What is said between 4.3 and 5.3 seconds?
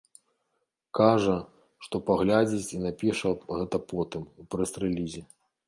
у прэс-рэлізе.